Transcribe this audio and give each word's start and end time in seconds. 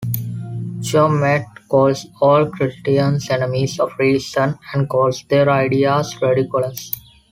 Chaumette 0.81 1.67
calls 1.69 2.07
all 2.21 2.47
Christians 2.49 3.29
"enemies 3.29 3.79
of 3.79 3.91
reason", 3.99 4.57
and 4.73 4.89
calls 4.89 5.23
their 5.29 5.47
ideas 5.47 6.19
"ridiculous. 6.19 6.91